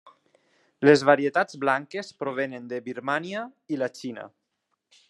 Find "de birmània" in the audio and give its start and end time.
2.73-3.45